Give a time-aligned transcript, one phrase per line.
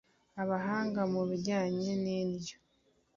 [0.41, 2.57] Abahanga mu bijyanye n’indyo